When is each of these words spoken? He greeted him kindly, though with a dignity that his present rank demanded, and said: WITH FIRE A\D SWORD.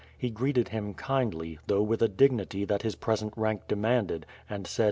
He 0.17 0.31
greeted 0.31 0.69
him 0.69 0.95
kindly, 0.95 1.59
though 1.67 1.83
with 1.83 2.01
a 2.01 2.07
dignity 2.07 2.65
that 2.65 2.81
his 2.81 2.95
present 2.95 3.35
rank 3.37 3.67
demanded, 3.67 4.25
and 4.25 4.25
said: 4.25 4.25
WITH 4.25 4.47
FIRE 4.47 4.55
A\D 4.65 4.69
SWORD. 4.69 4.79